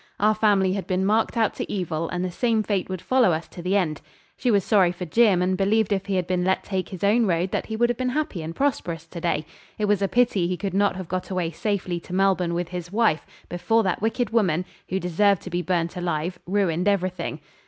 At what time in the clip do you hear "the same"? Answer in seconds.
2.25-2.63